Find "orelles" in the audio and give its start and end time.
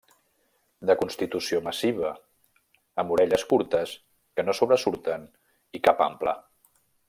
3.17-3.45